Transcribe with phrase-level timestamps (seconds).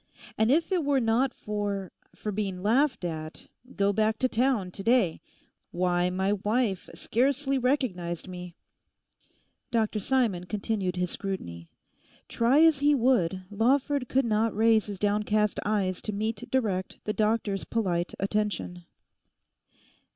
[0.35, 5.21] And if it were not for—for being laughed at, go back to town, to day.
[5.69, 8.55] Why my wife scarcely recognised me.'
[9.69, 11.69] Dr Simon continued his scrutiny.
[12.27, 17.13] Try as he would, Lawford could not raise his downcast eyes to meet direct the
[17.13, 18.85] doctor's polite attention.